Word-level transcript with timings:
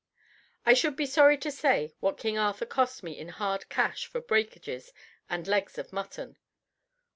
I 0.65 0.73
should 0.73 0.95
be 0.95 1.05
sorry 1.05 1.37
to 1.37 1.51
say 1.51 1.93
what 1.99 2.17
King 2.17 2.35
Arthur 2.35 2.65
cost 2.65 3.03
me 3.03 3.11
in 3.15 3.27
hard 3.29 3.69
cash 3.69 4.07
for 4.07 4.19
breakages 4.19 4.93
and 5.29 5.47
legs 5.47 5.77
of 5.77 5.93
mutton. 5.93 6.39